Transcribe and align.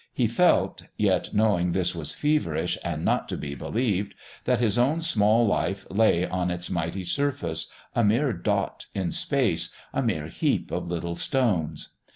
He 0.15 0.25
felt 0.25 0.81
yet 0.97 1.31
knowing 1.31 1.73
this 1.73 1.93
was 1.93 2.11
feverish 2.11 2.75
and 2.83 3.05
not 3.05 3.29
to 3.29 3.37
be 3.37 3.53
believed 3.53 4.15
that 4.45 4.59
his 4.59 4.75
own 4.75 5.01
small 5.01 5.45
life 5.45 5.85
lay 5.91 6.25
on 6.25 6.49
its 6.49 6.71
mighty 6.71 7.03
surface, 7.03 7.69
a 7.95 8.03
mere 8.03 8.33
dot 8.33 8.87
in 8.95 9.11
space, 9.11 9.69
a 9.93 10.01
mere 10.01 10.25
heap 10.25 10.71
of 10.71 10.87
little 10.87 11.15
stones. 11.15 11.89